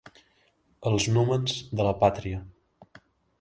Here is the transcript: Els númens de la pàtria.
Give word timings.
Els 0.91 1.05
númens 1.17 1.59
de 1.81 1.87
la 1.89 1.93
pàtria. 2.01 2.41